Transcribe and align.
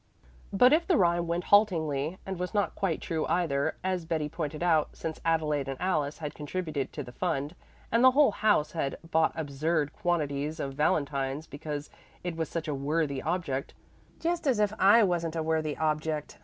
But 0.51 0.73
if 0.73 0.87
the 0.87 0.97
rhyme 0.97 1.27
went 1.27 1.43
haltingly 1.43 2.17
and 2.25 2.39
was 2.39 2.55
not 2.55 2.73
quite 2.73 3.01
true 3.01 3.27
either, 3.27 3.75
as 3.83 4.03
Betty 4.03 4.27
pointed 4.29 4.63
out, 4.63 4.95
since 4.95 5.21
Adelaide 5.23 5.67
and 5.67 5.79
Alice 5.79 6.17
had 6.17 6.33
contributed 6.33 6.91
to 6.93 7.03
the 7.03 7.11
fund, 7.11 7.53
and 7.91 8.03
the 8.03 8.09
whole 8.09 8.31
house 8.31 8.71
had 8.71 8.97
bought 9.11 9.31
absurd 9.35 9.93
quantities 9.93 10.59
of 10.59 10.73
valentines 10.73 11.45
because 11.45 11.91
it 12.23 12.35
was 12.35 12.49
such 12.49 12.67
a 12.67 12.73
"worthy 12.73 13.21
object" 13.21 13.75
("just 14.19 14.47
as 14.47 14.57
if 14.59 14.73
I 14.79 15.03
wasn't 15.03 15.35
a 15.35 15.43
worthy 15.43 15.77
object!" 15.77 16.39